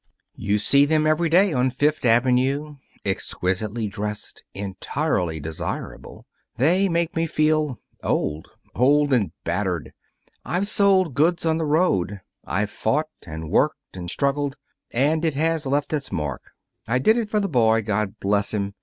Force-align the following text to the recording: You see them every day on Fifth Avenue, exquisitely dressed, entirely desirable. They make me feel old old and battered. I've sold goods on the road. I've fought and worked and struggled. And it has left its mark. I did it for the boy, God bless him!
You 0.33 0.57
see 0.57 0.85
them 0.85 1.05
every 1.05 1.29
day 1.29 1.53
on 1.53 1.69
Fifth 1.69 2.05
Avenue, 2.05 2.77
exquisitely 3.05 3.87
dressed, 3.87 4.41
entirely 4.55 5.39
desirable. 5.39 6.25
They 6.57 6.89
make 6.89 7.15
me 7.15 7.27
feel 7.27 7.79
old 8.01 8.47
old 8.73 9.13
and 9.13 9.31
battered. 9.43 9.93
I've 10.43 10.65
sold 10.67 11.13
goods 11.13 11.45
on 11.45 11.59
the 11.59 11.67
road. 11.67 12.19
I've 12.43 12.71
fought 12.71 13.09
and 13.27 13.51
worked 13.51 13.95
and 13.95 14.09
struggled. 14.09 14.55
And 14.91 15.23
it 15.23 15.35
has 15.35 15.67
left 15.67 15.93
its 15.93 16.11
mark. 16.11 16.49
I 16.87 16.97
did 16.97 17.15
it 17.15 17.29
for 17.29 17.39
the 17.39 17.47
boy, 17.47 17.83
God 17.83 18.19
bless 18.19 18.55
him! 18.55 18.73